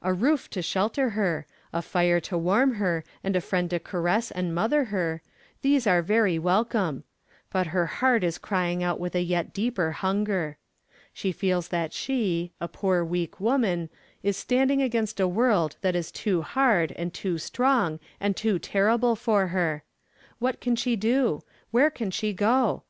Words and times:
A 0.00 0.14
roof 0.14 0.48
to 0.50 0.62
shelter 0.62 1.10
her, 1.10 1.44
a 1.72 1.82
fire 1.82 2.20
to 2.20 2.38
warm 2.38 2.74
her 2.74 3.02
and 3.24 3.34
a 3.34 3.40
friend 3.40 3.68
to 3.70 3.80
caress 3.80 4.30
and 4.30 4.54
mother 4.54 4.84
her 4.94 5.22
these 5.62 5.88
are 5.88 6.02
very 6.02 6.38
welcome; 6.38 7.02
but 7.50 7.66
her 7.74 7.86
heart 7.86 8.22
is 8.22 8.38
crying 8.38 8.84
out 8.84 9.00
with 9.00 9.16
a 9.16 9.22
yet 9.22 9.52
deeper 9.52 9.90
hunger. 9.90 10.56
She 11.12 11.32
feels 11.32 11.66
that 11.70 11.92
she, 11.92 12.52
a 12.60 12.68
poor 12.68 13.02
weak 13.04 13.40
woman, 13.40 13.90
is 14.22 14.36
standing 14.36 14.80
against 14.80 15.18
a 15.18 15.26
world 15.26 15.74
that 15.80 15.96
is 15.96 16.12
too 16.12 16.42
hard 16.42 16.92
and 16.92 17.12
too 17.12 17.36
strong 17.36 17.98
and 18.20 18.36
too 18.36 18.60
terrible 18.60 19.16
for 19.16 19.48
her. 19.48 19.82
What 20.38 20.60
can 20.60 20.76
she 20.76 20.94
do? 20.94 21.42
Where 21.72 21.90
can 21.90 22.12
she 22.12 22.32
go? 22.32 22.84